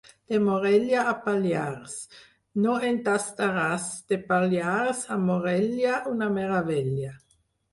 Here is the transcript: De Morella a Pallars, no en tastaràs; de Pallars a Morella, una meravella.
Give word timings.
De 0.31 0.37
Morella 0.43 1.01
a 1.09 1.11
Pallars, 1.25 1.93
no 2.65 2.79
en 2.89 2.97
tastaràs; 3.09 3.87
de 4.13 4.19
Pallars 4.33 5.05
a 5.17 5.19
Morella, 5.27 6.01
una 6.17 6.31
meravella. 6.41 7.17